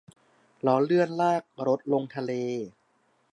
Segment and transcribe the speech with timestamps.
[0.65, 2.31] ล้อเลื่อนลากรถลงทะเล